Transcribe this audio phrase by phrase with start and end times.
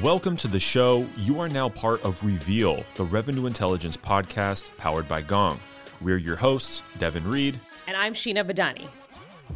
[0.00, 1.06] Welcome to the show.
[1.18, 5.60] You are now part of Reveal, the revenue intelligence podcast powered by Gong.
[6.00, 7.60] We're your hosts, Devin Reed.
[7.86, 8.88] And I'm Sheena Badani.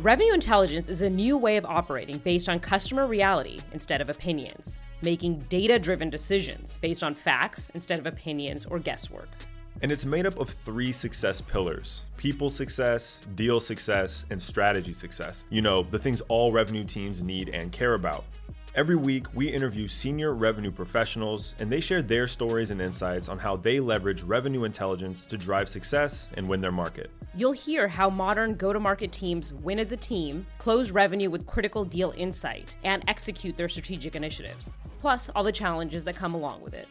[0.03, 4.77] Revenue intelligence is a new way of operating based on customer reality instead of opinions,
[5.01, 9.31] making data driven decisions based on facts instead of opinions or guesswork.
[9.81, 15.47] And it's made up of three success pillars people success, deal success, and strategy success.
[15.49, 18.25] You know, the things all revenue teams need and care about.
[18.77, 23.39] Every week, we interview senior revenue professionals, and they share their stories and insights on
[23.39, 27.11] how they leverage revenue intelligence to drive success and win their market.
[27.35, 31.47] You'll hear how modern go to market teams win as a team, close revenue with
[31.47, 36.61] critical deal insight, and execute their strategic initiatives, plus all the challenges that come along
[36.61, 36.87] with it.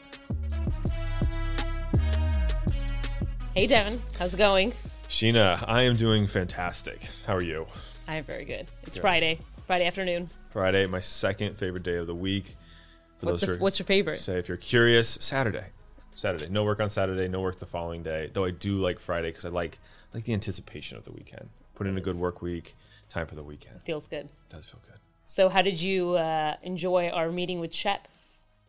[3.53, 4.73] Hey, Devin, how's it going?
[5.08, 7.11] Sheena, I am doing fantastic.
[7.27, 7.67] How are you?
[8.08, 8.72] I am very good.
[8.81, 10.31] It's Friday, Friday afternoon.
[10.55, 12.55] Friday, my second favorite day of the week.
[13.20, 14.22] For what's, the, what's your favorite?
[14.22, 15.66] Say, if you're curious, Saturday.
[16.14, 16.47] Saturday.
[16.50, 17.28] No work on Saturday.
[17.28, 18.31] No work the following day.
[18.31, 19.80] Though I do like Friday because I like
[20.14, 21.50] like the anticipation of the weekend.
[21.73, 22.78] Put in a good work week.
[23.09, 23.81] Time for the weekend.
[23.84, 24.28] Feels good.
[24.28, 24.97] It does feel good.
[25.25, 28.08] So, how did you uh, enjoy our meeting with Shep?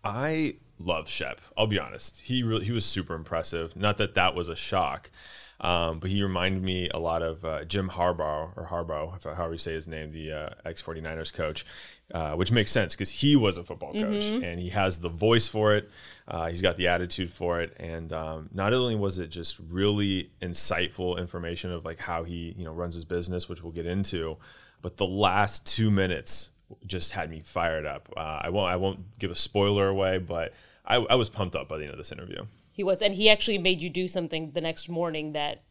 [0.04, 1.40] I love Shep.
[1.56, 2.20] I'll be honest.
[2.20, 3.76] He really he was super impressive.
[3.76, 5.10] Not that that was a shock.
[5.58, 9.54] Um, but he reminded me a lot of uh, Jim Harbaugh or Harbaugh, if, however
[9.54, 11.64] you say his name, the uh, ex 49ers coach,
[12.12, 14.44] uh, which makes sense because he was a football coach mm-hmm.
[14.44, 15.90] and he has the voice for it.
[16.28, 17.74] Uh, he's got the attitude for it.
[17.80, 22.64] And um, not only was it just really insightful information of like how he, you
[22.64, 24.36] know, runs his business, which we'll get into,
[24.82, 26.50] but the last two minutes
[26.86, 28.08] just had me fired up.
[28.16, 30.52] Uh, I won't, I won't give a spoiler away, but
[30.84, 32.46] I, I was pumped up by the end of this interview.
[32.72, 35.62] He was, and he actually made you do something the next morning that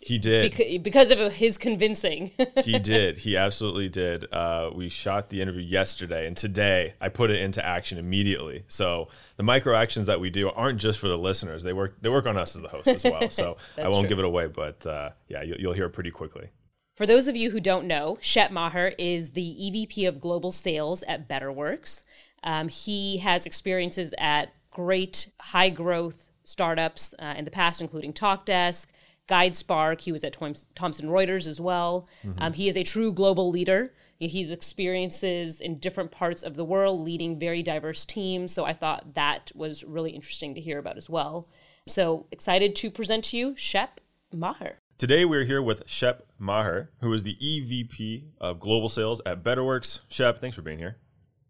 [0.00, 2.30] he did because, because of his convincing.
[2.64, 3.18] he did.
[3.18, 4.32] He absolutely did.
[4.32, 8.64] Uh, we shot the interview yesterday, and today I put it into action immediately.
[8.68, 11.96] So the micro actions that we do aren't just for the listeners; they work.
[12.00, 13.30] They work on us as the host as well.
[13.30, 14.08] So I won't true.
[14.08, 16.50] give it away, but uh, yeah, you, you'll hear it pretty quickly.
[16.96, 21.02] For those of you who don't know, Shep Maher is the EVP of Global Sales
[21.02, 22.04] at BetterWorks.
[22.42, 28.86] Um, he has experiences at great high growth startups uh, in the past, including TalkDesk,
[29.28, 30.00] GuideSpark.
[30.00, 30.38] He was at
[30.74, 32.08] Thomson Reuters as well.
[32.24, 32.42] Mm-hmm.
[32.42, 33.92] Um, he is a true global leader.
[34.18, 38.52] He's experiences in different parts of the world, leading very diverse teams.
[38.52, 41.46] So I thought that was really interesting to hear about as well.
[41.86, 44.00] So excited to present to you Shep
[44.32, 44.78] Maher.
[44.98, 50.00] Today we're here with Shep Maher, who is the EVP of Global Sales at BetterWorks.
[50.08, 50.96] Shep, thanks for being here.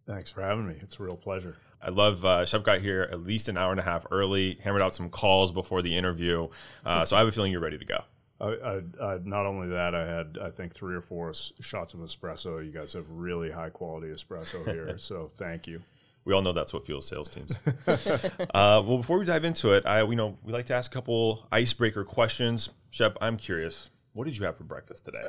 [0.05, 0.75] Thanks for having me.
[0.81, 1.57] It's a real pleasure.
[1.81, 4.83] I love uh, Shep got here at least an hour and a half early, hammered
[4.83, 6.49] out some calls before the interview.
[6.85, 8.03] Uh, so I have a feeling you're ready to go.
[8.41, 12.01] I, I, I, not only that, I had I think three or four shots of
[12.01, 12.67] espresso.
[12.67, 15.83] You guys have really high quality espresso here, so thank you.
[16.27, 17.59] We all know that's what fuels sales teams.
[17.87, 20.95] uh, well, before we dive into it, I we know we like to ask a
[20.95, 22.69] couple icebreaker questions.
[22.91, 25.29] Shep, I'm curious what did you have for breakfast today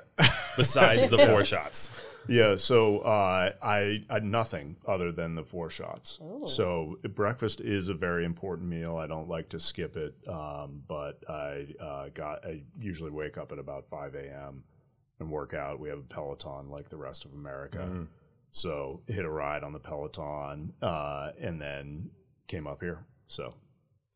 [0.56, 2.02] besides the four shots?
[2.30, 6.20] Yeah, so uh, I, I nothing other than the four shots.
[6.24, 6.48] Ooh.
[6.48, 8.96] So breakfast is a very important meal.
[8.96, 13.52] I don't like to skip it, um, but I uh, got I usually wake up
[13.52, 14.64] at about five a.m.
[15.20, 15.82] and work out.
[15.82, 18.04] We have a Peloton like the rest of America, mm-hmm.
[18.52, 22.10] So hit a ride on the Peloton, uh, and then
[22.48, 23.06] came up here.
[23.28, 23.54] So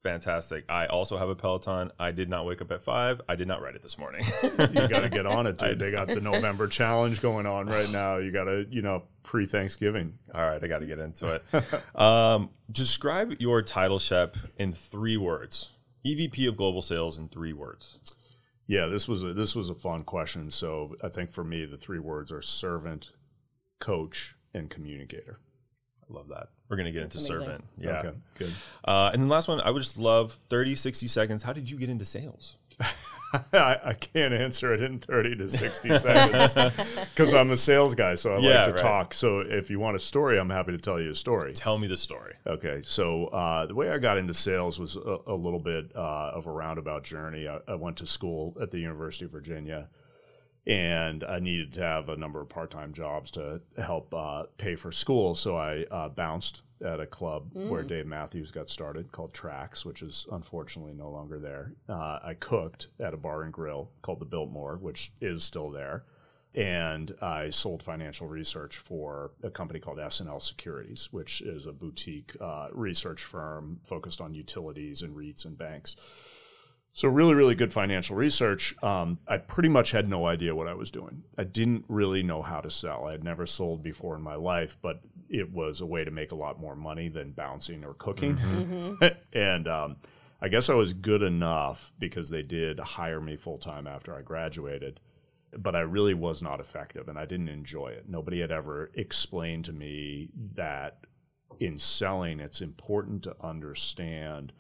[0.02, 0.66] fantastic.
[0.68, 1.92] I also have a Peloton.
[2.00, 3.22] I did not wake up at five.
[3.30, 4.26] I did not ride it this morning.
[4.44, 5.80] you got to get on it, dude.
[5.80, 8.18] they got the November challenge going on right now.
[8.18, 10.18] You got to, you know, pre Thanksgiving.
[10.34, 11.44] All right, I got to get into it.
[12.00, 15.70] um, describe your title, Shep, in three words.
[16.06, 18.00] EVP of Global Sales in three words.
[18.68, 20.50] Yeah, this was a this was a fun question.
[20.50, 23.12] So I think for me, the three words are servant,
[23.82, 25.40] coach, and communicator.
[26.10, 26.48] I love that.
[26.70, 27.48] We're going to get That's into amazing.
[27.48, 27.66] servant.
[27.78, 28.00] Yeah.
[28.00, 28.52] Okay, good.
[28.86, 31.44] Uh, and then last one, I would just love 30, 60 seconds.
[31.44, 32.58] How did you get into sales?
[33.54, 36.54] I, I, can't answer it in 30 to 60 seconds
[37.16, 38.82] because I'm a sales guy, so I yeah, like to right.
[38.82, 39.14] talk.
[39.14, 41.54] So if you want a story, I'm happy to tell you a story.
[41.54, 42.34] Tell me the story.
[42.46, 42.82] Okay.
[42.84, 46.46] So uh, the way I got into sales was a, a little bit uh, of
[46.46, 47.48] a roundabout journey.
[47.48, 49.88] I, I, went to school at the University of Virginia
[50.68, 54.92] and I needed to have a number of part-time jobs to help uh, pay for
[54.92, 55.34] school.
[55.36, 57.70] So I uh, bounced at a club mm.
[57.70, 61.74] where Dave Matthews got started called Trax, which is unfortunately no longer there.
[61.90, 66.04] Uh, I cooked at a bar and grill called the Biltmore, which is still there.
[66.54, 72.36] And I sold financial research for a company called SNL Securities, which is a boutique
[72.42, 75.96] uh, research firm focused on utilities and REITs and banks.
[76.94, 78.76] So really, really good financial research.
[78.84, 81.24] Um, I pretty much had no idea what I was doing.
[81.38, 83.06] I didn't really know how to sell.
[83.06, 86.34] I had never sold before in my life, but it was a way to make
[86.34, 88.98] a lot more money than bouncing or cooking.
[89.34, 89.96] and um,
[90.42, 94.22] I guess I was good enough because they did hire me full time after I
[94.22, 95.00] graduated,
[95.58, 98.10] but I really was not effective and I didn't enjoy it.
[98.10, 101.06] Nobody had ever explained to me that
[101.62, 104.52] in selling, it's important to understand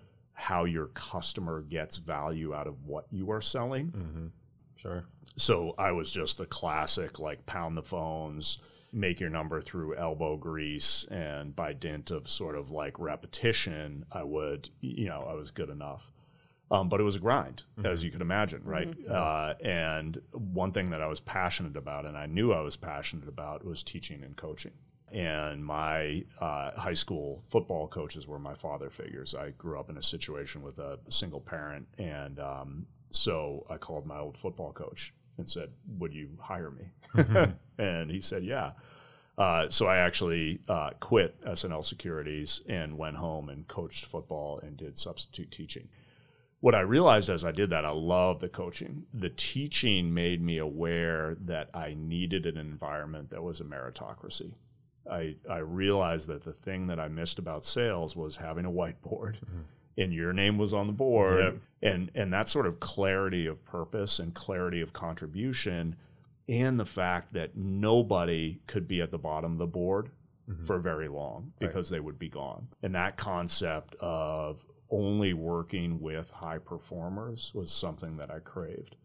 [0.41, 4.31] how your customer gets value out of what you are selling.
[4.75, 5.05] Sure.
[5.37, 8.57] So I was just a classic, like pound the phones,
[8.91, 14.23] make your number through elbow grease, and by dint of sort of like repetition, I
[14.23, 16.11] would, you know, I was good enough.
[16.71, 18.87] Um, but it was a grind, as you can imagine, right?
[19.07, 23.27] Uh, and one thing that I was passionate about, and I knew I was passionate
[23.27, 24.71] about, was teaching and coaching.
[25.11, 29.35] And my uh, high school football coaches were my father figures.
[29.35, 34.05] I grew up in a situation with a single parent, and um, so I called
[34.05, 35.69] my old football coach and said,
[35.99, 36.91] "Would you hire me?"
[37.77, 38.71] and he said, "Yeah."
[39.37, 44.77] Uh, so I actually uh, quit SNL Securities and went home and coached football and
[44.77, 45.89] did substitute teaching.
[46.59, 49.07] What I realized as I did that, I love the coaching.
[49.13, 54.53] The teaching made me aware that I needed an environment that was a meritocracy.
[55.09, 59.37] I, I realized that the thing that I missed about sales was having a whiteboard.
[59.37, 59.61] Mm-hmm.
[59.97, 61.43] And your name was on the board.
[61.43, 61.55] Yep.
[61.83, 65.95] and and that sort of clarity of purpose and clarity of contribution
[66.47, 70.09] and the fact that nobody could be at the bottom of the board
[70.49, 70.63] mm-hmm.
[70.63, 72.67] for very long because they would be gone.
[72.81, 78.95] And that concept of only working with high performers was something that i craved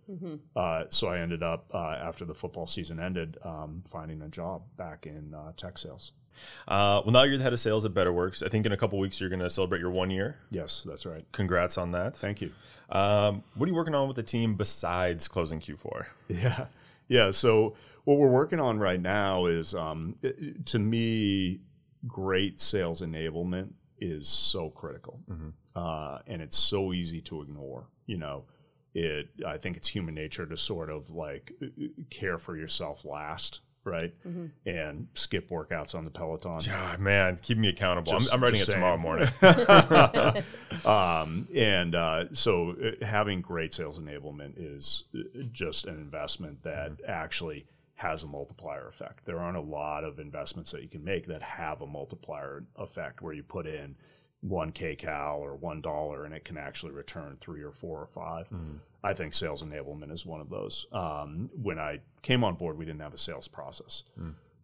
[0.57, 4.63] uh, so i ended up uh, after the football season ended um, finding a job
[4.77, 6.13] back in uh, tech sales
[6.69, 8.43] Uh, well, now you're the head of sales at BetterWorks.
[8.45, 10.37] I think in a couple weeks you're going to celebrate your one year.
[10.51, 12.15] yes that's right Congrats on that.
[12.17, 12.51] thank you
[12.91, 16.07] Um, what are you working on with the team besides closing Q4?
[16.29, 16.67] Yeah.
[17.09, 17.31] Yeah.
[17.31, 17.75] So
[18.05, 21.61] what we're working on right now is, um, it- to me,
[22.07, 25.21] great sales enablement is so critical,
[25.77, 27.87] uh, and it's so easy to ignore.
[28.07, 28.45] You know,
[28.95, 29.29] it.
[29.47, 31.53] I think it's human nature to sort of like
[32.11, 34.13] care for yourself last, right?
[34.65, 36.59] And skip workouts on the Peloton.
[36.71, 38.13] Ah, man, keep me accountable.
[38.13, 39.29] Just- I'm, I'm writing it just tomorrow morning.
[40.85, 46.93] Um, and uh, so uh, having great sales enablement is uh, just an investment that
[47.09, 49.25] actually has a multiplier effect.
[49.25, 53.23] There aren't a lot of investments that you can make that have a multiplier effect
[53.23, 53.97] where you put in
[54.41, 58.49] one kcal or one dollar and it can actually return three or four or 5
[59.03, 60.87] I think sales enablement is one of those.
[60.93, 64.03] Um, when I came on board, we didn't have a sales process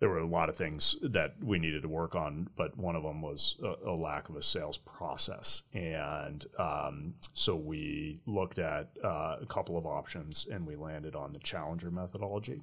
[0.02, 3.04] there were a lot of things that we needed to work on, but one of
[3.04, 5.62] them was a, a lack of a sales process.
[5.74, 11.32] And um, so we looked at uh, a couple of options and we landed on
[11.32, 12.62] the challenger methodology.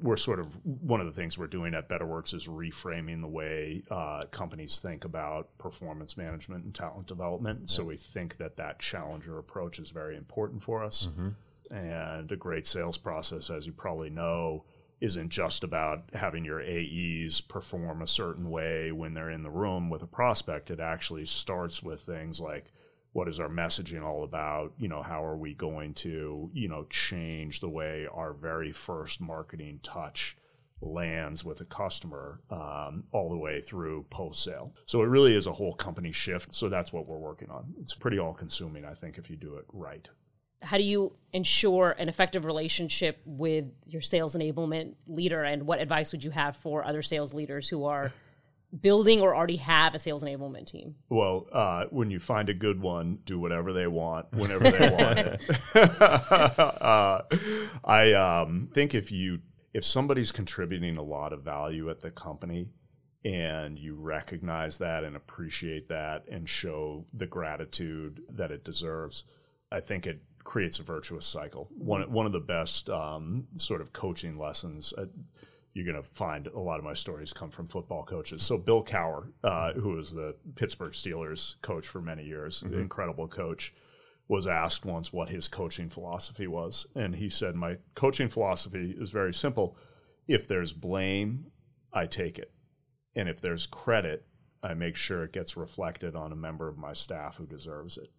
[0.00, 3.82] We're sort of one of the things we're doing at BetterWorks is reframing the way
[3.90, 7.68] uh, companies think about performance management and talent development.
[7.68, 11.10] So we think that that challenger approach is very important for us.
[11.70, 14.64] And a great sales process, as you probably know,
[15.02, 19.90] isn't just about having your AEs perform a certain way when they're in the room
[19.90, 20.70] with a prospect.
[20.70, 22.72] It actually starts with things like
[23.12, 24.72] what is our messaging all about?
[24.78, 29.20] You know, how are we going to, you know, change the way our very first
[29.20, 30.36] marketing touch
[30.80, 34.72] lands with a customer um, all the way through post sale.
[34.86, 36.54] So it really is a whole company shift.
[36.54, 37.74] So that's what we're working on.
[37.80, 40.08] It's pretty all consuming, I think, if you do it right.
[40.62, 45.42] How do you ensure an effective relationship with your sales enablement leader?
[45.42, 48.12] And what advice would you have for other sales leaders who are
[48.80, 50.94] building or already have a sales enablement team?
[51.08, 55.18] Well, uh, when you find a good one, do whatever they want, whenever they want
[55.18, 55.40] it.
[56.00, 57.22] uh,
[57.84, 59.40] I um, think if you
[59.74, 62.72] if somebody's contributing a lot of value at the company,
[63.24, 69.24] and you recognize that and appreciate that and show the gratitude that it deserves,
[69.70, 71.68] I think it creates a virtuous cycle.
[71.76, 74.92] One one of the best um, sort of coaching lessons.
[74.96, 75.06] Uh,
[75.74, 78.42] you're going to find a lot of my stories come from football coaches.
[78.42, 83.26] So Bill Cowher, uh, who was the Pittsburgh Steelers coach for many years, an incredible
[83.26, 83.72] coach,
[84.28, 89.10] was asked once what his coaching philosophy was, and he said, "My coaching philosophy is
[89.10, 89.76] very simple.
[90.28, 91.50] If there's blame,
[91.92, 92.52] I take it,
[93.14, 94.26] and if there's credit,
[94.62, 98.10] I make sure it gets reflected on a member of my staff who deserves it."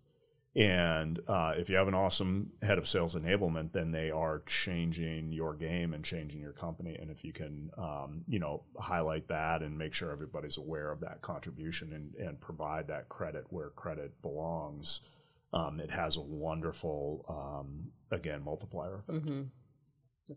[0.55, 5.31] And uh, if you have an awesome head of sales enablement, then they are changing
[5.31, 6.95] your game and changing your company.
[6.95, 10.99] And if you can, um, you know, highlight that and make sure everybody's aware of
[10.99, 15.01] that contribution and, and provide that credit where credit belongs,
[15.53, 19.25] um, it has a wonderful, um, again, multiplier effect.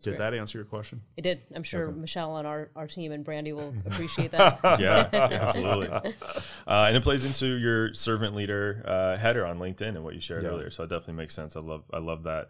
[0.01, 1.01] Did that answer your question?
[1.15, 1.41] It did.
[1.55, 4.59] I'm sure Michelle on our, our team and Brandy will appreciate that.
[4.79, 6.13] yeah, absolutely.
[6.67, 10.19] Uh, and it plays into your servant leader uh, header on LinkedIn and what you
[10.19, 10.49] shared Yeah.
[10.49, 10.69] earlier.
[10.69, 11.55] So it definitely makes sense.
[11.55, 12.49] I love I love that.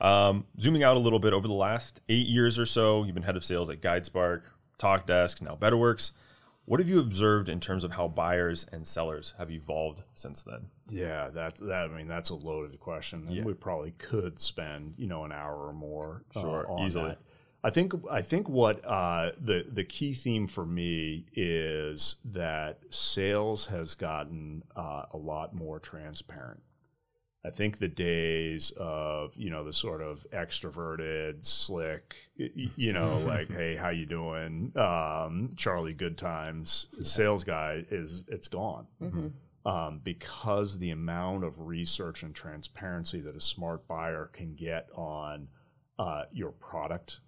[0.00, 3.24] Um, zooming out a little bit over the last eight years or so, you've been
[3.24, 4.42] head of sales at GuideSpark,
[4.78, 6.12] TalkDesk, now BetterWorks.
[6.68, 10.66] What have you observed in terms of how buyers and sellers have evolved since then?
[10.90, 11.88] Yeah, that's that.
[11.90, 13.26] I mean, that's a loaded question.
[13.26, 17.08] And we probably could spend you know an hour or more uh, Sure, on easily.
[17.08, 17.18] that.
[17.64, 23.66] I think I think what uh, the the key theme for me is that sales
[23.66, 26.60] has gotten uh, a lot more transparent.
[27.48, 33.50] I think the days of you know the sort of extroverted, slick, you know, like
[33.50, 36.88] hey, how you doing, um, Charlie Good times.
[37.00, 38.86] Sales guy is it's gone.
[39.64, 45.48] Um, because the amount of research and transparency that a smart buyer can get on
[45.98, 47.20] uh, your product,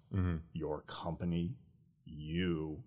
[0.53, 1.55] your company,
[2.05, 2.83] you,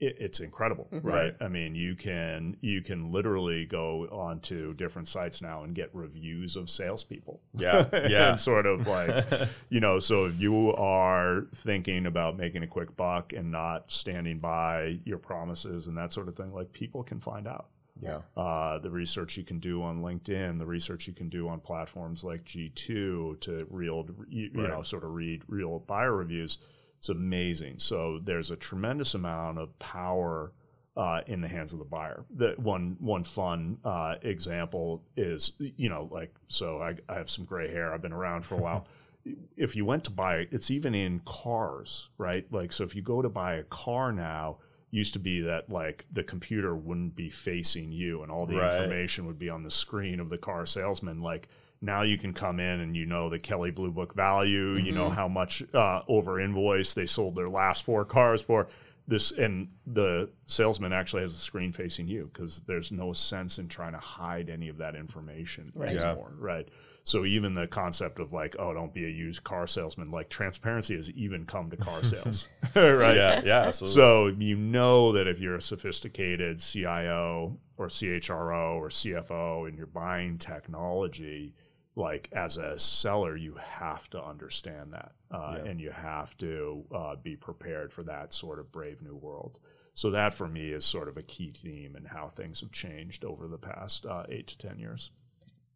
[0.00, 1.34] it's incredible, right?
[1.40, 6.54] I mean, you can you can literally go onto different sites now and get reviews
[6.56, 7.40] of salespeople.
[7.54, 8.30] Yeah, yeah.
[8.30, 9.26] and sort of like,
[9.70, 14.38] you know, so if you are thinking about making a quick buck and not standing
[14.38, 17.66] by your promises and that sort of thing, like people can find out
[18.00, 18.20] Yeah.
[18.36, 22.22] uh, the research you can do on LinkedIn, the research you can do on platforms
[22.22, 26.58] like G2 to real, you, you know, sort of read real buyer reviews.
[26.98, 27.78] It's amazing.
[27.78, 30.52] So there's a tremendous amount of power
[30.96, 32.24] uh, in the hands of the buyer.
[32.36, 37.44] That one one fun uh, example is, you know, like so I, I have some
[37.44, 37.94] gray hair.
[37.94, 38.86] I've been around for a while.
[39.56, 43.20] if you went to buy it's even in cars right like so if you go
[43.20, 44.56] to buy a car now
[44.90, 48.72] used to be that like the computer wouldn't be facing you and all the Right.
[48.72, 51.48] information would be on the screen of the car salesman like
[51.80, 55.08] now you can come in and you know the Kelley Blue Book value, you know
[55.10, 58.68] how much uh, over invoice they sold their last four cars for.
[59.06, 63.66] This and the salesman actually has a screen facing you because there's no sense in
[63.68, 65.94] trying to hide any of that information Right.
[65.94, 66.10] Yeah.
[66.10, 66.68] anymore, right?
[67.04, 70.94] So even the concept of like, oh, don't be a used car salesman, like transparency
[70.94, 73.16] has even come to car sales, right?
[73.16, 73.94] Yeah, yeah, absolutely.
[73.94, 79.86] So you know that if you're a sophisticated CIO or CHRO or CFO and you're
[79.86, 81.54] buying technology,
[81.98, 87.16] like as a seller, you have to understand that, uh, and you have to uh,
[87.16, 89.58] be prepared for that sort of brave new world.
[89.94, 93.24] So that for me is sort of a key theme in how things have changed
[93.24, 95.10] over the past uh, eight to ten years.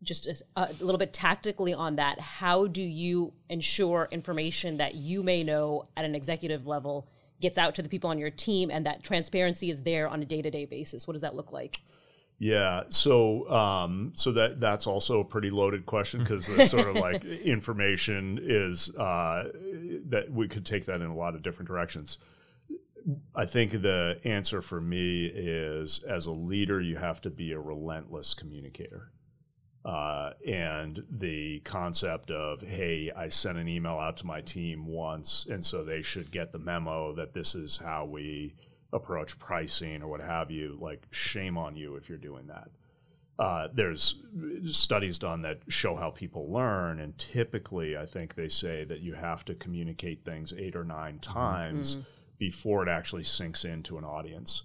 [0.02, 5.22] Just a, a little bit tactically on that, how do you ensure information that you
[5.22, 7.08] may know at an executive level
[7.40, 10.24] gets out to the people on your team and that transparency is there on a
[10.24, 11.06] day to day basis?
[11.06, 11.80] What does that look like?
[12.42, 16.96] Yeah, so um, so that that's also a pretty loaded question because the sort of
[16.96, 19.44] like information is uh,
[20.06, 22.18] that we could take that in a lot of different directions.
[23.36, 27.60] I think the answer for me is as a leader, you have to be a
[27.60, 29.12] relentless communicator.
[29.84, 35.46] Uh, and the concept of, hey, I sent an email out to my team once,
[35.48, 38.56] and so they should get the memo that this is how we
[38.92, 40.76] approach pricing or what have you.
[40.80, 42.70] Like, shame on you if you're doing that.
[43.38, 44.22] Uh, there's
[44.66, 49.14] studies done that show how people learn, and typically, I think they say that you
[49.14, 51.96] have to communicate things eight or nine times
[52.38, 54.64] before it actually sinks into an audience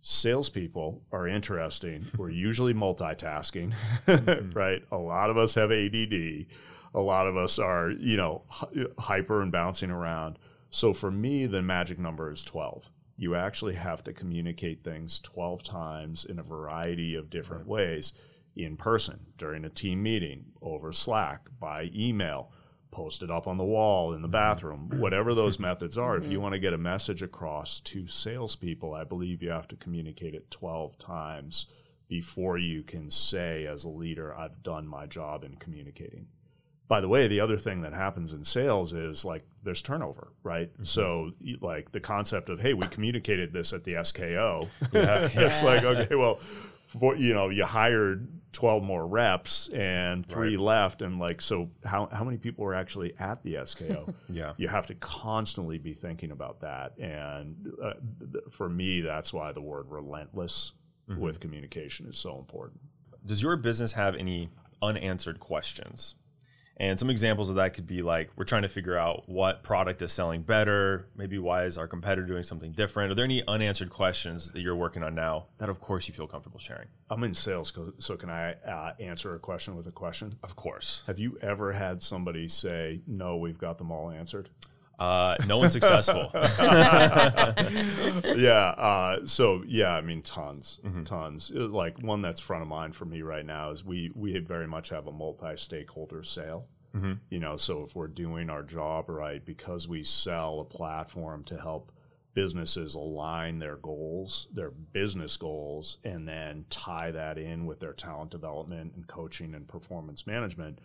[0.00, 2.06] salespeople are interesting.
[2.16, 3.74] We're usually multitasking,
[4.54, 4.82] right?
[4.90, 6.46] A lot of us have ADD.
[6.94, 10.38] A lot of us are, you know, hy- hyper and bouncing around.
[10.70, 12.90] So for me, the magic number is 12.
[13.20, 18.12] You actually have to communicate things 12 times in a variety of different ways
[18.54, 22.52] in person, during a team meeting, over Slack, by email,
[22.92, 24.32] posted up on the wall in the mm-hmm.
[24.32, 26.16] bathroom, whatever those methods are.
[26.16, 26.42] If you mm-hmm.
[26.42, 30.50] want to get a message across to salespeople, I believe you have to communicate it
[30.50, 31.66] 12 times
[32.08, 36.28] before you can say, as a leader, I've done my job in communicating.
[36.88, 40.70] By the way, the other thing that happens in sales is like there's turnover, right?
[40.82, 44.68] So, like the concept of, hey, we communicated this at the SKO.
[44.92, 46.40] it's like, okay, well,
[46.86, 51.02] for, you know, you hired 12 more reps and three left.
[51.02, 54.14] And like, so how, how many people were actually at the SKO?
[54.30, 54.54] Yeah.
[54.56, 56.96] You have to constantly be thinking about that.
[56.98, 57.94] And uh,
[58.32, 60.72] th- for me, that's why the word relentless
[61.16, 62.80] with communication is so important.
[63.24, 64.50] Does your business have any
[64.82, 66.14] unanswered questions?
[66.80, 70.00] And some examples of that could be like we're trying to figure out what product
[70.02, 73.10] is selling better, maybe why is our competitor doing something different?
[73.12, 76.26] Are there any unanswered questions that you're working on now that of course you feel
[76.26, 76.88] comfortable sharing?
[77.10, 80.36] I'm in sales, so can I uh, answer a question with a question?
[80.42, 81.02] Of course.
[81.06, 84.50] Have you ever had somebody say, "No, we've got them all answered"?
[84.98, 86.28] Uh, no one's successful.
[88.36, 88.74] yeah.
[88.76, 91.04] Uh, so yeah, I mean, tons, Mm-hmm.
[91.04, 91.52] tons.
[91.54, 94.66] Uh, Like one that's front of mind for me right now is we we very
[94.66, 96.66] much have a multi-stakeholder sale.
[96.96, 97.12] Mm-hmm.
[97.30, 101.56] You know, so if we're doing our job right, because we sell a platform to
[101.60, 101.92] help
[102.34, 108.30] businesses align their goals, their business goals, and then tie that in with their talent
[108.30, 110.78] development and coaching and performance management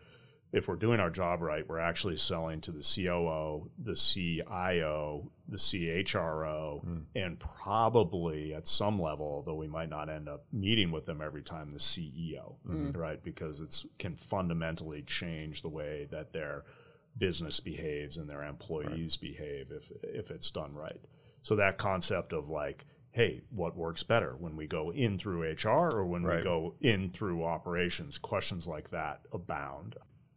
[0.53, 5.57] if we're doing our job right, we're actually selling to the COO, the CIO, the
[5.57, 6.97] CHRO, hmm.
[7.15, 11.41] and probably at some level, although we might not end up meeting with them every
[11.41, 12.91] time, the CEO, hmm.
[12.91, 13.21] right?
[13.23, 16.65] Because it can fundamentally change the way that their
[17.17, 21.01] business behaves and their employees behave if if it's done right.
[21.41, 25.89] So that concept of like, hey, what works better when we go in through HR
[25.93, 28.19] or when we go in through operations?
[28.19, 29.95] Questions like that abound.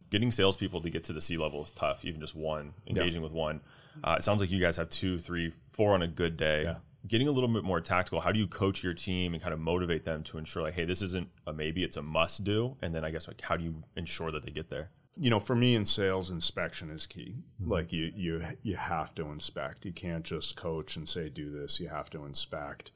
[0.09, 3.31] Getting salespeople to get to the C level is tough, even just one, engaging with
[3.31, 3.61] one.
[4.03, 6.63] Uh, it sounds like you guys have two, three, four on a good day.
[6.63, 6.75] Yeah.
[7.07, 9.59] Getting a little bit more tactical, how do you coach your team and kind of
[9.59, 12.75] motivate them to ensure, like, hey, this isn't a maybe, it's a must do?
[12.81, 14.91] And then I guess, like, how do you ensure that they get there?
[15.19, 17.35] you know, for me in sales, inspection is key.
[17.59, 19.85] Like you, you, you have to inspect.
[19.85, 21.79] You can't just coach and say do this.
[21.79, 22.91] You have to inspect.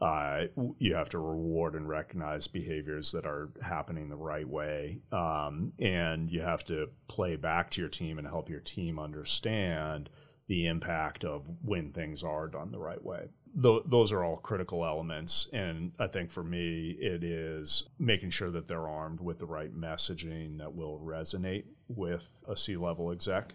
[0.00, 0.46] Uh,
[0.78, 6.30] you have to reward and recognize behaviors that are happening the right way, um, and
[6.30, 10.10] you have to play back to your team and help your team understand
[10.46, 13.28] the impact of when things are done the right way.
[13.62, 15.48] Th- those are all critical elements.
[15.52, 19.72] And I think for me, it is making sure that they're armed with the right
[19.72, 23.54] messaging that will resonate with a C level exec,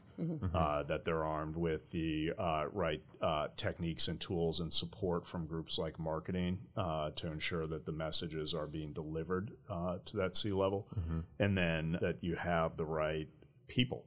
[0.54, 5.48] uh, that they're armed with the uh, right uh, techniques and tools and support from
[5.48, 10.36] groups like marketing uh, to ensure that the messages are being delivered uh, to that
[10.38, 10.88] C level,
[11.40, 13.28] and then that you have the right
[13.68, 14.06] people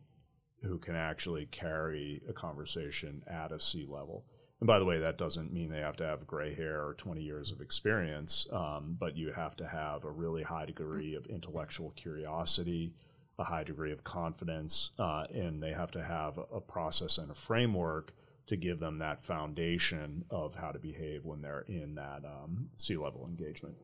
[0.62, 4.24] who can actually carry a conversation at a C level.
[4.62, 7.20] And by the way, that doesn't mean they have to have gray hair or 20
[7.20, 11.90] years of experience, um, but you have to have a really high degree of intellectual
[11.96, 12.94] curiosity,
[13.40, 17.34] a high degree of confidence, uh, and they have to have a, process and a
[17.34, 18.12] framework
[18.46, 22.96] to give them that foundation of how to behave when they're in that um, C
[22.96, 23.74] level engagement.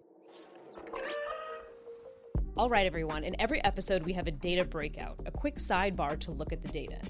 [2.57, 3.25] All right, everyone.
[3.25, 6.69] In every episode, we have a data breakout, a quick sidebar to look at the
[6.69, 7.01] data.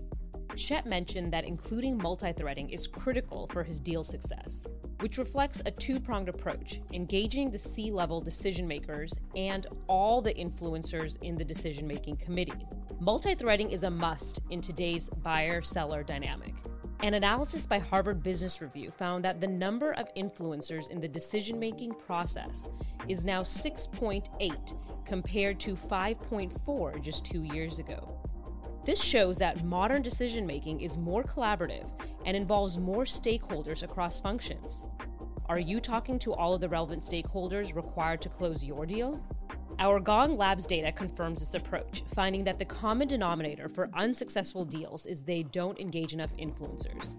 [0.58, 4.66] Shep mentioned that including multi threading is critical for his deal success,
[4.98, 10.34] which reflects a two pronged approach engaging the C level decision makers and all the
[10.34, 12.66] influencers in the decision making committee.
[12.98, 16.54] Multi threading is a must in today's buyer seller dynamic.
[17.04, 21.56] An analysis by Harvard Business Review found that the number of influencers in the decision
[21.60, 22.68] making process
[23.06, 28.17] is now 6.8 compared to 5.4 just two years ago.
[28.88, 31.90] This shows that modern decision making is more collaborative
[32.24, 34.82] and involves more stakeholders across functions.
[35.44, 39.22] Are you talking to all of the relevant stakeholders required to close your deal?
[39.78, 45.04] Our Gong Labs data confirms this approach, finding that the common denominator for unsuccessful deals
[45.04, 47.14] is they don't engage enough influencers.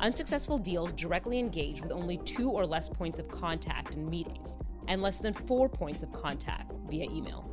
[0.00, 4.58] Unsuccessful deals directly engage with only two or less points of contact in meetings,
[4.88, 7.50] and less than four points of contact via email.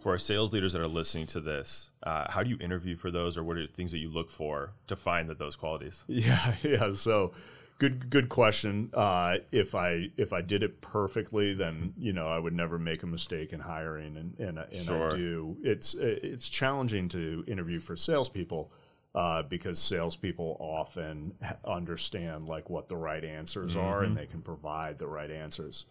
[0.00, 3.10] For our sales leaders that are listening to this, uh, how do you interview for
[3.10, 6.04] those, or what are things that you look for to find that those qualities?
[6.08, 6.92] Yeah, yeah.
[6.92, 7.32] So,
[7.78, 8.90] good, good question.
[8.94, 13.02] Uh, if I if I did it perfectly, then you know I would never make
[13.02, 15.08] a mistake in hiring, and and, and Sure.
[15.08, 15.56] I do.
[15.62, 18.72] It's it's challenging to interview for salespeople.
[19.12, 21.34] Uh, because salespeople often
[21.64, 25.86] understand like what the right answers are, and they can provide the right answers.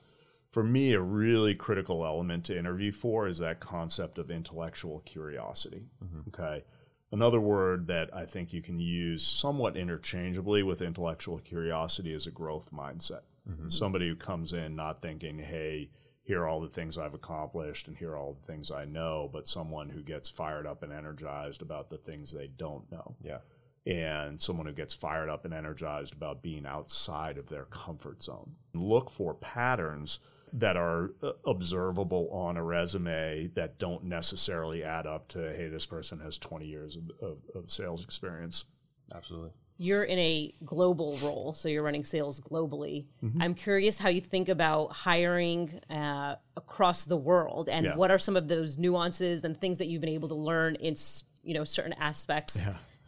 [0.49, 5.85] For me, a really critical element to interview for is that concept of intellectual curiosity.
[6.03, 6.29] Mm-hmm.
[6.29, 6.63] Okay.
[7.11, 12.31] Another word that I think you can use somewhat interchangeably with intellectual curiosity is a
[12.31, 13.21] growth mindset.
[13.49, 13.69] Mm-hmm.
[13.69, 15.89] Somebody who comes in not thinking, hey,
[16.23, 19.29] here are all the things I've accomplished and here are all the things I know,
[19.31, 23.39] but someone who gets fired up and energized about the things they don't know Yeah.
[23.87, 28.51] and someone who gets fired up and energized about being outside of their comfort zone.
[28.75, 30.19] Look for patterns
[30.53, 35.85] that are uh, observable on a resume that don't necessarily add up to, hey, this
[35.85, 38.65] person has 20 years of, of, of sales experience.
[39.13, 39.49] Absolutely.
[39.77, 43.05] you're in a global role, so you're running sales globally.
[43.39, 47.95] I'm curious how you think about hiring uh, across the world, and Yeah.
[47.95, 50.95] what are some of those nuances and things that you've been able to learn in
[51.43, 52.59] you know certain aspects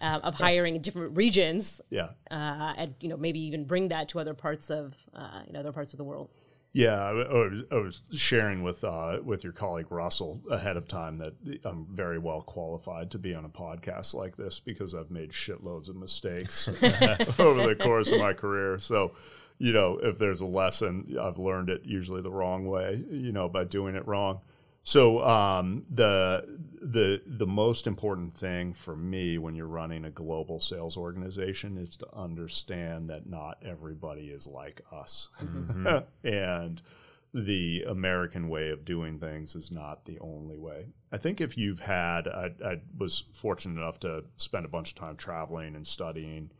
[0.01, 2.09] uh, of hiring in different regions, Yeah.
[2.31, 5.59] uh, and you know maybe even bring that to other parts of uh, you know
[5.59, 6.29] other parts of the world.
[6.73, 11.17] Yeah, I, I was- was sharing with uh, with your colleague Russell ahead of time
[11.17, 11.33] that
[11.65, 15.89] I'm very well qualified to be on a podcast like this because I've made shitloads
[15.89, 16.67] of mistakes
[17.39, 18.79] over the course of my career.
[18.79, 19.11] So,
[19.57, 23.49] you know, if there's a lesson, I've learned it usually the wrong way, you know,
[23.49, 24.39] by doing it wrong.
[24.83, 30.59] So um, the the the most important thing for me when you're running a global
[30.59, 35.29] sales organization is to understand that not everybody is like us,
[36.23, 36.81] and
[37.33, 40.87] the American way of doing things is not the only way.
[41.11, 44.95] I think if you've had, I, I was fortunate enough to spend a bunch of
[44.95, 46.51] time traveling and studying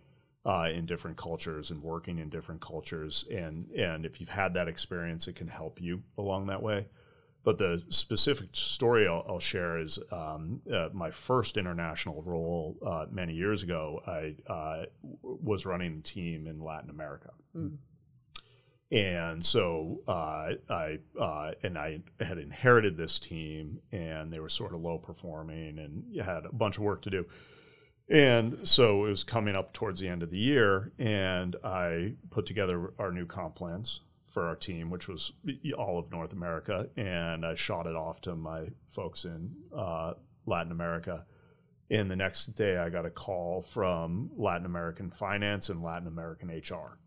[0.46, 4.68] uh, in different cultures and working in different cultures, and and if you've had that
[4.68, 6.88] experience, it can help you along that way.
[7.44, 13.08] But the specific story I'll, I'll share is um, uh, my first international role uh,
[13.10, 14.02] many years ago.
[14.06, 17.32] I uh, w- was running a team in Latin America,
[18.92, 24.76] and so uh, I uh, and I had inherited this team, and they were sort
[24.76, 27.26] of low performing and had a bunch of work to do.
[28.10, 32.46] And so it was coming up towards the end of the year, and I put
[32.46, 35.34] together our new comp plans for our team, which was
[35.78, 40.14] all of North America, and I shot it off to my folks in uh,
[40.46, 41.26] Latin America.
[41.90, 46.48] And the next day, I got a call from Latin American finance and Latin American
[46.50, 46.98] HR.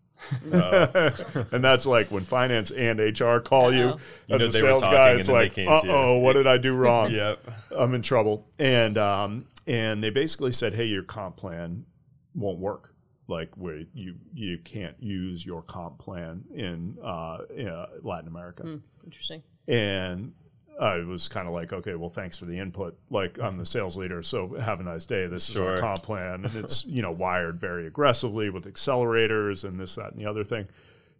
[0.53, 4.01] and that's like when finance and HR call you Uh-oh.
[4.29, 5.11] You as know a they sales talking guy.
[5.13, 7.11] It's like, uh oh, what did I do wrong?
[7.15, 7.51] Yep.
[7.77, 8.47] I'm in trouble.
[8.59, 11.87] And um, and they basically said, hey, your comp plan
[12.35, 12.94] won't work.
[13.27, 18.81] Like where you you can't use your comp plan in uh, uh, Latin America.
[19.05, 19.43] Interesting.
[19.67, 20.33] And
[20.81, 22.99] I was kind of like, okay, well, thanks for the input.
[23.11, 25.27] Like I'm the sales leader, so have a nice day.
[25.27, 29.79] This is our comp plan, and it's you know wired very aggressively with accelerators and
[29.79, 30.67] this, that, and the other thing,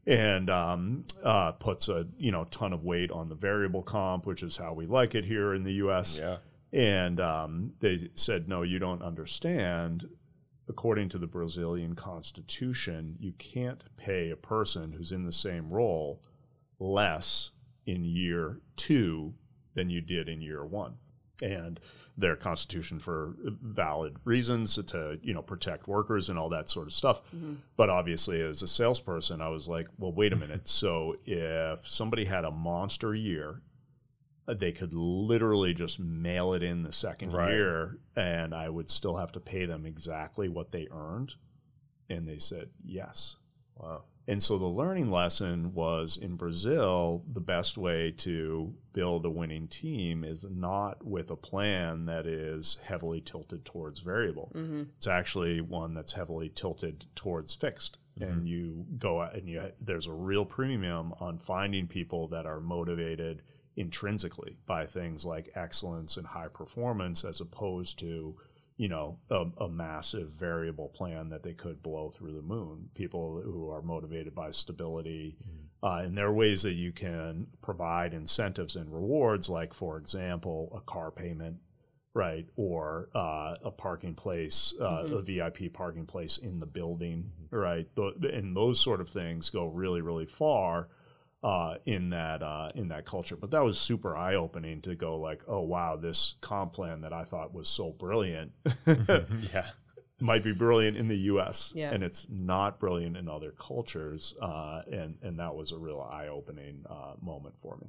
[0.07, 4.43] and um, uh, puts a you know ton of weight on the variable comp, which
[4.43, 6.19] is how we like it here in the U.S.
[6.19, 6.37] Yeah.
[6.73, 10.09] And um, they said, no, you don't understand.
[10.69, 16.23] According to the Brazilian constitution, you can't pay a person who's in the same role
[16.79, 17.53] less
[17.87, 19.35] in year two
[19.75, 20.95] than you did in year one.
[21.43, 21.81] And
[22.17, 26.93] their constitution for valid reasons to you know protect workers and all that sort of
[26.93, 27.23] stuff.
[27.35, 27.55] Mm-hmm.
[27.77, 30.69] But obviously, as a salesperson, I was like, well, wait a minute.
[30.69, 33.61] so if somebody had a monster year
[34.47, 37.53] Uh, they could literally just mail it in the second Right.
[37.53, 41.35] year and I would still have to pay them exactly what they earned.
[42.11, 43.37] And they said yes.
[43.77, 44.05] Wow.
[44.27, 49.69] And so the learning lesson was in Brazil, the best way to build a winning
[49.69, 54.51] team is not with a plan that is heavily tilted towards variable.
[54.55, 54.85] Mm-hmm.
[54.97, 57.99] It's actually one that's heavily tilted towards fixed.
[58.19, 58.33] Mm-hmm.
[58.33, 62.61] And you go out and you there's a real premium on finding people that are
[62.61, 63.43] motivated
[63.77, 68.37] intrinsically by things like excellence and high performance as opposed to
[68.77, 72.89] you know a, a massive variable plan that they could blow through the moon.
[72.95, 75.37] People who are motivated by stability
[75.83, 80.73] uh, and there are ways that you can provide incentives and rewards like for example
[80.75, 81.59] a car payment
[82.15, 87.87] right or uh, a parking place uh, a vip parking place in the building right?
[87.95, 90.89] Th- and those sort of things go really really far
[91.45, 93.37] uh, in that uh, in that culture.
[93.37, 97.13] But that was super eye opening to go like, oh wow, this comp plan that
[97.13, 98.53] I thought was so brilliant
[98.87, 99.67] Yeah.
[100.21, 101.73] might be brilliant in the U.S.
[101.77, 101.91] Yeah.
[101.93, 104.35] and it's not brilliant in other cultures.
[104.41, 107.89] Uh, and and that was a real eye opening uh, moment for me.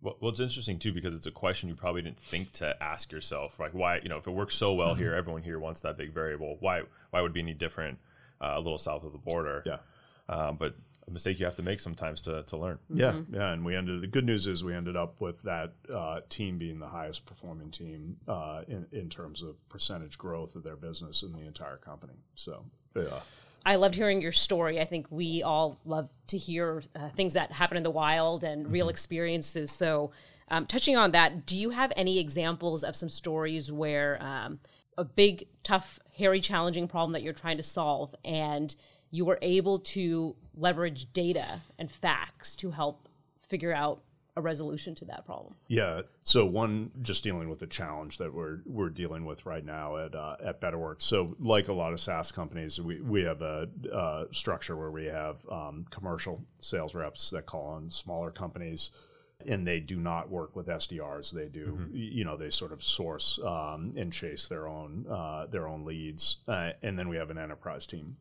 [0.00, 3.10] Well, well, it's interesting too because it's a question you probably didn't think to ask
[3.12, 3.58] yourself.
[3.60, 4.00] Like, why?
[4.02, 6.56] You know, if it works so well here, everyone here wants that big variable.
[6.60, 6.82] Why?
[7.10, 7.98] Why would it be any different
[8.40, 9.62] uh, a little south of the border?
[9.66, 9.78] Yeah.
[10.28, 10.74] Um, but
[11.06, 12.78] a mistake you have to make sometimes to, to learn.
[12.92, 14.00] Yeah, yeah, and we ended.
[14.02, 17.70] The good news is we ended up with that uh, team being the highest performing
[17.70, 22.14] team uh, in in terms of percentage growth of their business in the entire company.
[22.34, 23.20] So yeah,
[23.64, 24.80] I loved hearing your story.
[24.80, 28.70] I think we all love to hear uh, things that happen in the wild and
[28.70, 29.70] real experiences.
[29.70, 30.12] So,
[30.48, 34.58] um, touching on that, do you have any examples of some stories where um,
[34.98, 38.74] a big, tough, hairy, challenging problem that you're trying to solve and
[39.12, 44.02] you were able to leverage data and facts to help figure out
[44.34, 45.54] a resolution to that problem?
[45.68, 46.02] Yeah.
[46.22, 50.14] So one, just dealing with the challenge that we're we're dealing with right now at
[50.14, 51.02] uh, at BetterWorks.
[51.02, 55.04] So like a lot of SaaS companies, we we have a uh, structure where we
[55.04, 58.90] have um, commercial sales reps that call on smaller companies.
[59.44, 61.32] And they do not work with SDRs.
[61.32, 65.46] They do, y- you know, they sort of source um, and chase their own uh,
[65.46, 66.36] their own leads.
[66.46, 68.16] Uh, and then we have an enterprise team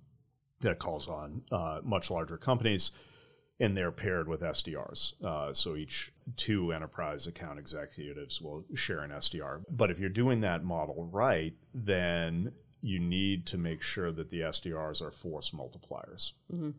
[0.61, 2.91] that calls on uh, much larger companies
[3.61, 5.23] and they're paired with SDRs.
[5.23, 9.63] Uh, so each two enterprise account executives will share an SDR.
[9.69, 14.39] But if you're doing that model right, then you need to make sure that the
[14.39, 16.33] SDRs are force multipliers.
[16.51, 16.71] Mm-hmm.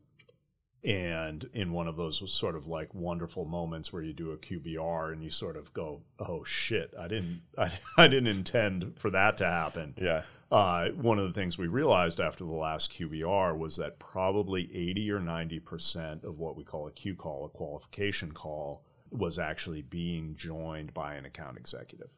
[0.84, 5.12] And in one of those sort of like wonderful moments where you do a QBR
[5.12, 9.38] and you sort of go, "Oh shit, I didn't, I, I didn't intend for that
[9.38, 10.22] to happen." Yeah.
[10.52, 15.10] Uh, one of the things we realized after the last QBR was that probably 80
[15.12, 19.80] or 90 percent of what we call a Q call, a qualification call, was actually
[19.80, 22.10] being joined by an account executive.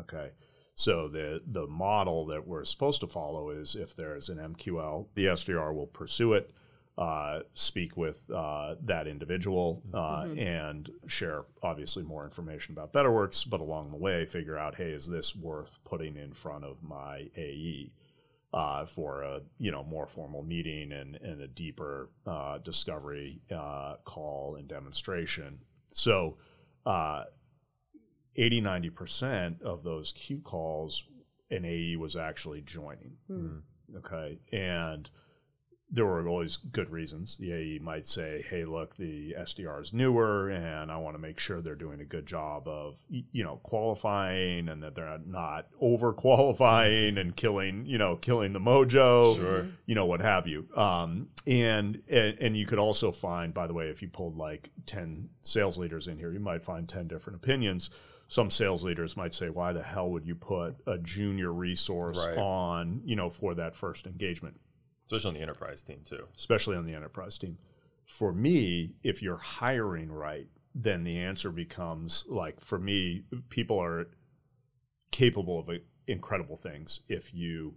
[0.00, 0.30] Okay.
[0.74, 5.26] So the the model that we're supposed to follow is if there's an MQL, the
[5.26, 6.50] SDR will pursue it
[6.98, 10.38] uh, speak with uh, that individual uh, mm-hmm.
[10.38, 15.06] and share obviously more information about BetterWorks, but along the way figure out, hey, is
[15.06, 17.92] this worth putting in front of my AE
[18.52, 23.94] uh, for a you know more formal meeting and, and a deeper uh, discovery uh,
[24.04, 25.60] call and demonstration.
[25.92, 26.36] So.
[28.36, 31.02] 80 90% of those Q calls
[31.50, 33.16] an AE was actually joining.
[33.28, 33.62] Mm.
[33.96, 34.38] Okay.
[34.52, 35.10] And
[35.90, 37.38] there were always good reasons.
[37.38, 41.38] The AE might say, "Hey, look, the SDR is newer, and I want to make
[41.38, 46.12] sure they're doing a good job of, you know, qualifying, and that they're not over
[46.12, 49.66] qualifying and killing, you know, killing the mojo, sure.
[49.86, 53.74] you know, what have you." Um, and, and and you could also find, by the
[53.74, 57.36] way, if you pulled like ten sales leaders in here, you might find ten different
[57.36, 57.88] opinions.
[58.30, 62.36] Some sales leaders might say, "Why the hell would you put a junior resource right.
[62.36, 64.60] on, you know, for that first engagement?"
[65.08, 66.26] Especially on the enterprise team too.
[66.36, 67.58] Especially on the enterprise team.
[68.04, 74.08] For me, if you're hiring right, then the answer becomes like for me, people are
[75.10, 75.70] capable of
[76.06, 77.74] incredible things if you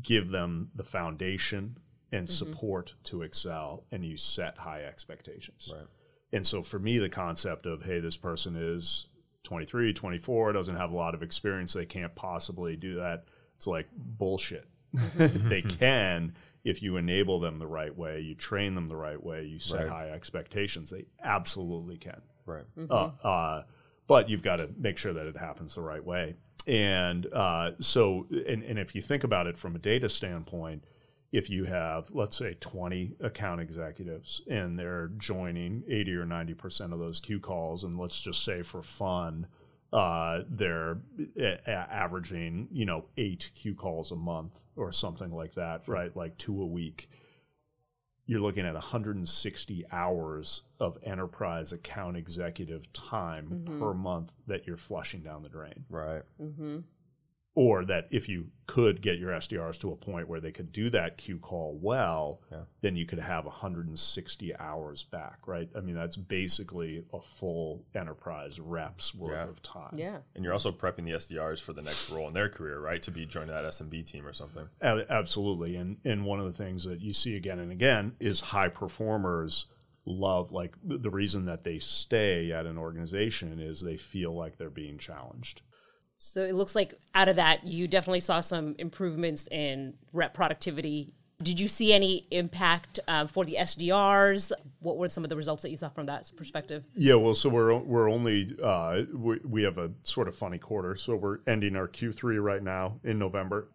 [0.00, 1.76] give them the foundation
[2.10, 2.32] and mm-hmm.
[2.32, 5.72] support to excel and you set high expectations.
[5.74, 5.86] Right.
[6.32, 9.08] And so for me, the concept of, hey, this person is
[9.44, 13.24] 23, 24, doesn't have a lot of experience, they can't possibly do that.
[13.56, 14.66] It's like bullshit.
[14.96, 15.48] Mm-hmm.
[15.50, 19.44] they can if you enable them the right way, you train them the right way,
[19.44, 19.88] you set right.
[19.88, 22.20] high expectations, they absolutely can.
[22.46, 22.64] Right.
[22.76, 22.92] Mm-hmm.
[22.92, 23.62] Uh, uh,
[24.06, 26.34] but you've got to make sure that it happens the right way.
[26.66, 30.84] And uh, so, and, and if you think about it from a data standpoint,
[31.32, 36.98] if you have, let's say, 20 account executives and they're joining 80 or 90% of
[36.98, 39.46] those Q calls, and let's just say for fun,
[39.92, 40.98] uh, they're
[41.36, 45.94] a- averaging you know eight Q calls a month or something like that, sure.
[45.94, 46.16] right?
[46.16, 47.10] Like two a week.
[48.24, 53.80] You're looking at 160 hours of enterprise account executive time mm-hmm.
[53.80, 55.84] per month that you're flushing down the drain.
[55.90, 56.22] Right.
[56.40, 56.78] Mm-hmm
[57.54, 60.88] or that if you could get your SDRs to a point where they could do
[60.88, 62.60] that Q call well, yeah.
[62.80, 65.68] then you could have 160 hours back, right?
[65.76, 69.48] I mean, that's basically a full enterprise reps worth yeah.
[69.48, 69.94] of time.
[69.96, 70.18] Yeah.
[70.34, 73.02] And you're also prepping the SDRs for the next role in their career, right?
[73.02, 74.68] To be joining that SMB team or something.
[74.80, 75.76] A- absolutely.
[75.76, 79.66] And, and one of the things that you see again and again is high performers
[80.04, 84.68] love like the reason that they stay at an organization is they feel like they're
[84.68, 85.62] being challenged
[86.22, 91.14] so it looks like out of that, you definitely saw some improvements in rep productivity.
[91.42, 94.52] Did you see any impact uh, for the SDRs?
[94.78, 96.84] What were some of the results that you saw from that perspective?
[96.94, 100.94] Yeah, well, so we're we're only uh, we, we have a sort of funny quarter,
[100.94, 103.66] so we're ending our Q3 right now in November.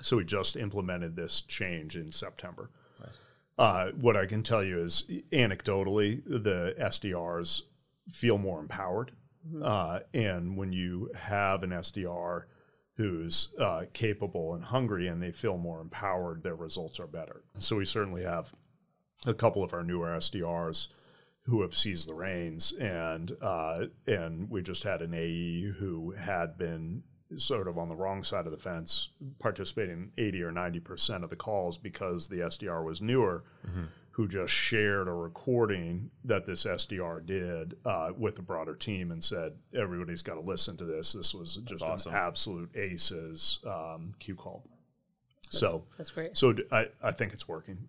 [0.00, 2.70] So we just implemented this change in September.
[3.00, 3.18] Nice.
[3.58, 7.62] Uh, what I can tell you is anecdotally, the SDRs
[8.12, 9.10] feel more empowered
[9.48, 9.62] Mm-hmm.
[9.64, 12.44] Uh, and when you have an SDR
[12.94, 17.42] who's uh, capable and hungry and they feel more empowered, their results are better.
[17.56, 18.52] So we certainly have
[19.26, 20.88] a couple of our newer SDRs
[21.42, 26.58] who have seized the reins, and uh, and we just had an AE who had
[26.58, 27.02] been
[27.36, 31.30] sort of on the wrong side of the fence, participating 80 or 90 percent of
[31.30, 33.44] the calls because the SDR was newer.
[33.66, 33.84] Mm-hmm
[34.18, 39.22] who just shared a recording that this SDR did uh, with the broader team and
[39.22, 41.12] said, everybody's got to listen to this.
[41.12, 42.12] This was just awesome.
[42.12, 44.64] an absolute aces um, Q call.
[45.44, 46.36] That's, so that's great.
[46.36, 47.86] So I, I think it's working.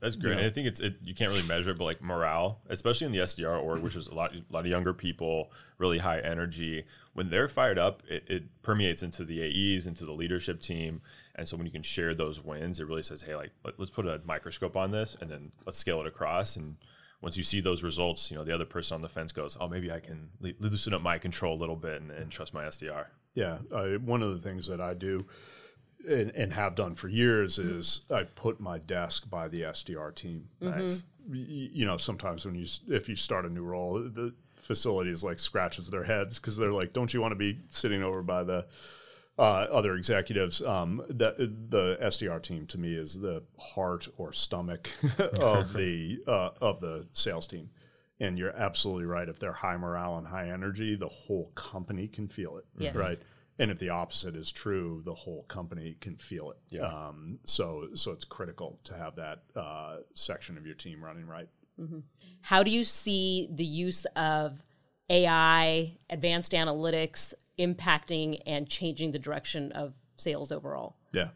[0.00, 0.38] That's great.
[0.38, 0.46] Yeah.
[0.46, 3.20] I think it's it, you can't really measure it, but like morale, especially in the
[3.20, 6.84] SDR org, which is a lot a lot of younger people, really high energy.
[7.14, 11.00] When they're fired up, it, it permeates into the AEs, into the leadership team,
[11.34, 13.88] and so when you can share those wins, it really says, hey, like let, us
[13.88, 16.56] put a microscope on this, and then let's scale it across.
[16.56, 16.76] And
[17.22, 19.68] once you see those results, you know the other person on the fence goes, oh,
[19.68, 23.06] maybe I can loosen up my control a little bit and, and trust my SDR.
[23.32, 25.24] Yeah, uh, one of the things that I do
[26.08, 30.48] and, and have done for years is I put my desk by the SDR team.
[30.60, 31.04] Nice.
[31.30, 35.90] You know, sometimes when you if you start a new role, the facilities like scratches
[35.90, 38.66] their heads because they're like, "Don't you want to be sitting over by the
[39.38, 44.90] uh, other executives?" Um, the the SDR team to me is the heart or stomach
[45.18, 47.70] of the uh, of the sales team.
[48.22, 49.28] And you're absolutely right.
[49.28, 52.66] If they're high morale and high energy, the whole company can feel it.
[52.76, 52.94] Yes.
[52.96, 53.18] Right.
[53.60, 56.56] And if the opposite is true, the whole company can feel it.
[56.70, 56.86] Yeah.
[56.86, 61.48] Um, so, so it's critical to have that uh, section of your team running right.
[62.42, 64.62] How do you see the use of
[65.08, 70.96] AI, advanced analytics impacting and changing the direction of sales overall?
[71.12, 71.28] Yeah.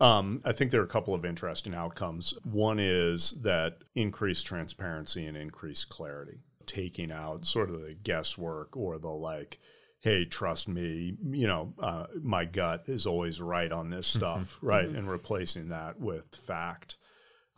[0.00, 2.34] Um, I think there are a couple of interesting outcomes.
[2.44, 8.98] One is that increased transparency and increased clarity, taking out sort of the guesswork or
[8.98, 9.58] the like,
[10.06, 14.86] hey, trust me, you know, uh, my gut is always right on this stuff, right?
[14.88, 16.96] And replacing that with fact.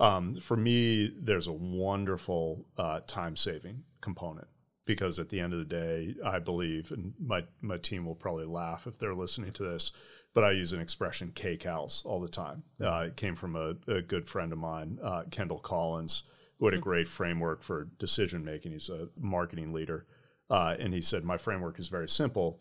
[0.00, 4.48] Um, for me, there's a wonderful uh, time saving component
[4.86, 8.46] because at the end of the day, I believe, and my, my team will probably
[8.46, 9.92] laugh if they're listening to this,
[10.32, 12.62] but I use an expression KCALs all the time.
[12.80, 16.22] Uh, it came from a, a good friend of mine, uh, Kendall Collins,
[16.58, 18.72] who had a great framework for decision making.
[18.72, 20.06] He's a marketing leader.
[20.50, 22.60] Uh, and he said, My framework is very simple.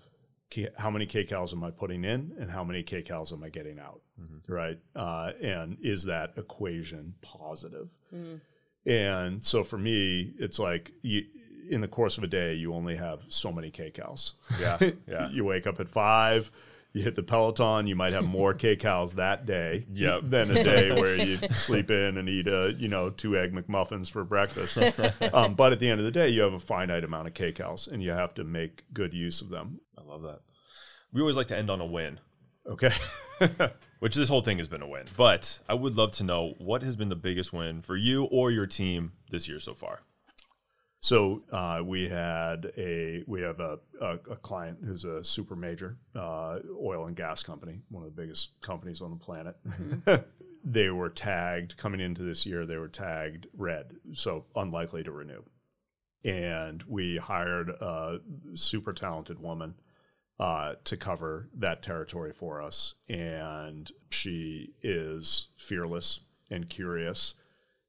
[0.77, 4.01] How many KCALs am I putting in, and how many KCALs am I getting out?
[4.47, 4.79] Right.
[4.95, 7.89] Uh, and is that equation positive?
[8.85, 11.25] And so for me, it's like you,
[11.69, 14.33] in the course of a day, you only have so many kcals.
[14.59, 15.29] Yeah, yeah.
[15.29, 16.49] you wake up at five,
[16.97, 20.21] you hit the Peloton, you might have more kcals that day Yep.
[20.25, 24.11] than a day where you sleep in and eat a you know two egg McMuffins
[24.11, 24.77] for breakfast.
[25.33, 27.87] um, but at the end of the day, you have a finite amount of kcals,
[27.91, 29.79] and you have to make good use of them.
[29.97, 30.39] I love that.
[31.13, 32.19] We always like to end on a win,
[32.69, 32.91] Okay.
[33.99, 35.05] which this whole thing has been a win.
[35.15, 38.51] But I would love to know what has been the biggest win for you or
[38.51, 40.01] your team this year so far.
[40.99, 45.97] So uh, we had a we have a, a, a client who's a super major
[46.15, 49.55] uh, oil and gas company, one of the biggest companies on the planet.
[50.63, 52.65] they were tagged coming into this year.
[52.65, 55.43] They were tagged red, so unlikely to renew.
[56.23, 58.19] And we hired a
[58.55, 59.75] super talented woman
[60.39, 67.35] uh, to cover that territory for us, and she is fearless and curious.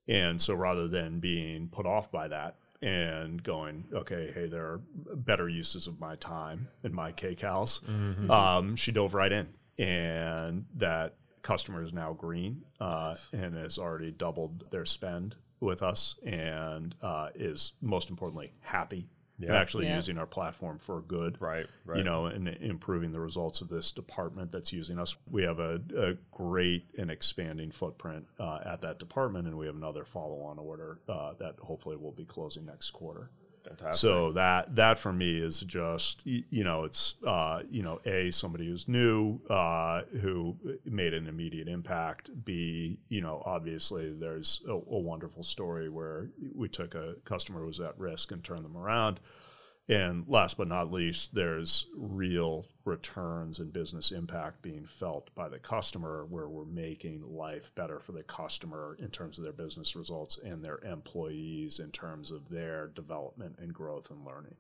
[0.07, 4.81] And so rather than being put off by that and going, okay, hey, there are
[5.15, 9.49] better uses of my time and my KCALs, um, she dove right in.
[9.79, 16.17] And that customer is now green uh, and has already doubled their spend with us
[16.25, 19.09] and uh, is most importantly happy
[19.39, 19.55] Yeah.
[19.57, 19.97] actually Yeah.
[19.97, 21.99] using our platform for good Right, right.
[21.99, 25.17] you know, and improving the results of this department that's using us.
[25.31, 29.77] We have a, a great and expanding footprint uh, at that department, and we have
[29.77, 33.31] another follow-on order uh, that hopefully will be closing next quarter.
[33.69, 33.95] Fantastic.
[34.01, 38.67] So that that for me is just you know it's uh, you know a somebody
[38.67, 42.31] who's new uh, who made an immediate impact.
[42.45, 47.67] B you know obviously there's a, a wonderful story where we took a customer who
[47.67, 49.21] was at risk and turned them around.
[49.91, 55.59] And last but not least, there's real returns and business impact being felt by the
[55.59, 60.37] customer where we're making life better for the customer in terms of their business results
[60.39, 64.57] and their employees in terms of their development and growth and learning.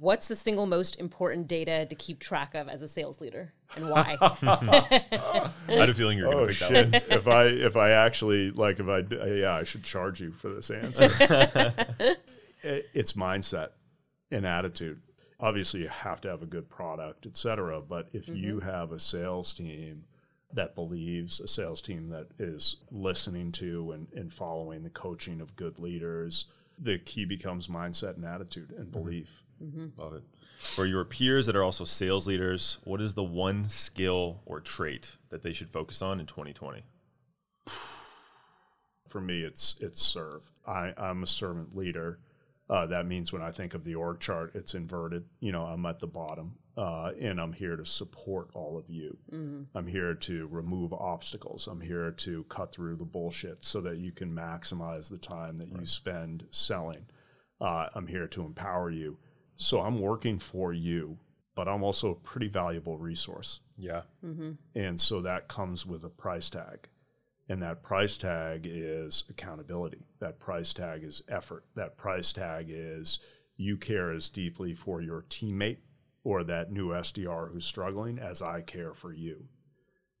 [0.00, 3.88] What's the single most important data to keep track of as a sales leader and
[3.90, 4.16] why?
[4.20, 6.92] I had a feeling you were going Oh to pick that one.
[6.92, 7.12] shit!
[7.12, 9.00] if I if I actually like if I
[9.34, 11.08] yeah I should charge you for this answer.
[12.66, 13.68] It- it's mindset
[14.30, 15.00] and attitude.
[15.40, 17.80] Obviously, you have to have a good product, et cetera.
[17.80, 18.36] But if mm-hmm.
[18.36, 20.04] you have a sales team
[20.52, 25.56] that believes, a sales team that is listening to and, and following the coaching of
[25.56, 26.46] good leaders,
[26.78, 29.02] the key becomes mindset and attitude and mm-hmm.
[29.02, 29.44] belief.
[29.62, 30.00] Mm-hmm.
[30.00, 30.22] Love it.
[30.58, 35.16] For your peers that are also sales leaders, what is the one skill or trait
[35.30, 36.82] that they should focus on in 2020?
[39.08, 42.18] for me it's it's serve I, i'm a servant leader
[42.70, 45.84] uh, that means when i think of the org chart it's inverted you know i'm
[45.86, 49.16] at the bottom uh, and i'm here to support all of you.
[49.76, 51.68] I'm here to remove obstacles.
[51.68, 55.68] I'm here to cut through the bullshit so that you can maximize the time that
[55.68, 57.06] you spend selling.
[57.60, 59.18] Uh, i'm here to empower you.
[59.56, 61.18] So i'm working for you
[61.54, 63.60] but i'm also a pretty valuable resource.
[63.78, 64.02] Yeah.
[64.74, 66.88] and so that comes with a price tag.
[67.48, 70.06] And that price tag is accountability.
[70.18, 71.64] That price tag is effort.
[71.74, 73.18] That price tag is
[73.56, 75.78] you care as deeply for your teammate
[76.22, 79.48] or that new SDR who's struggling as I care for you.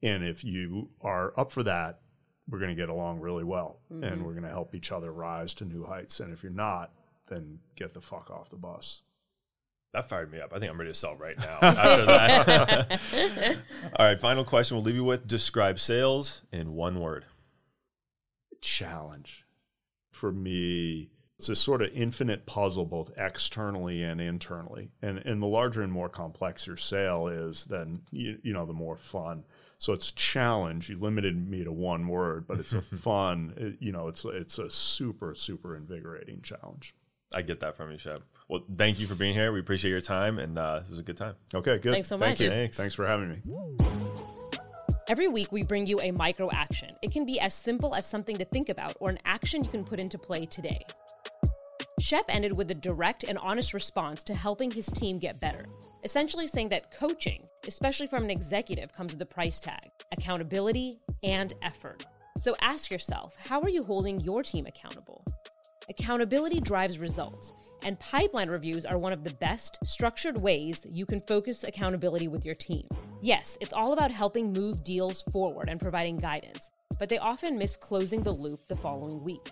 [0.02, 2.00] And if you are up for that,
[2.46, 4.22] we're going to get along really well and mm-hmm.
[4.22, 6.20] we're going to help each other rise to new heights.
[6.20, 6.92] And if you're not,
[7.28, 9.02] then get the fuck off the bus.
[9.94, 10.52] That fired me up.
[10.54, 13.00] I think I'm ready to sell right now after that.
[13.96, 15.26] All right, final question we'll leave you with.
[15.26, 17.24] Describe sales in one word.
[18.60, 19.44] challenge
[20.10, 25.46] for me it's a sort of infinite puzzle both externally and internally and and the
[25.46, 29.44] larger and more complex your sale is then you, you know the more fun
[29.78, 33.92] so it's challenge you limited me to one word but it's a fun it- you
[33.92, 36.94] know it's it's a super super invigorating challenge
[37.34, 38.22] I get that from you, Shep.
[38.48, 39.52] Well, thank you for being here.
[39.52, 41.34] We appreciate your time, and uh, it was a good time.
[41.54, 42.40] okay good Thanks so thank much.
[42.40, 42.76] you Thanks.
[42.76, 43.40] thanks for having me
[45.06, 46.96] Every week, we bring you a micro action.
[47.02, 49.84] It can be as simple as something to think about or an action you can
[49.84, 50.80] put into play today.
[52.00, 55.66] Shep ended with a direct and honest response to helping his team get better,
[56.04, 61.52] essentially saying that coaching, especially from an executive, comes with a price tag accountability and
[61.62, 62.06] effort.
[62.38, 65.22] So ask yourself how are you holding your team accountable?
[65.90, 67.52] Accountability drives results,
[67.84, 72.44] and pipeline reviews are one of the best structured ways you can focus accountability with
[72.44, 72.86] your team.
[73.20, 77.76] Yes, it's all about helping move deals forward and providing guidance, but they often miss
[77.76, 79.50] closing the loop the following week.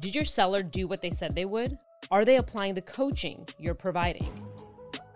[0.00, 1.76] Did your seller do what they said they would?
[2.10, 4.26] Are they applying the coaching you're providing?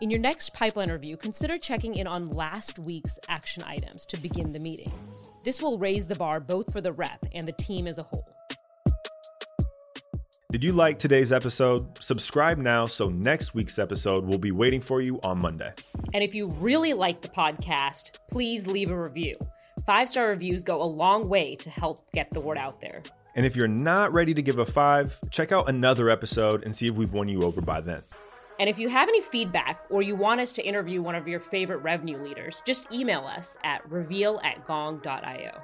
[0.01, 4.53] In your next pipeline review, consider checking in on last week's action items to begin
[4.53, 4.93] the meeting.
[5.45, 8.29] This will raise the bar both for the rep and the team as a whole.
[10.55, 12.01] Did you like today's episode?
[12.01, 15.73] Subscribe now so next week's episode will be waiting for you on Monday.
[16.13, 19.37] And if you really like the podcast, please leave a review.
[19.85, 23.03] Five star reviews go a long way to help get the word out there.
[23.35, 26.87] And if you're not ready to give a five, check out another episode and see
[26.87, 28.03] if we've won you over by then.
[28.61, 31.41] And if you have any feedback or you want us to interview one of your
[31.41, 35.61] favorite revenue leaders, just email us at reveal at gong.io.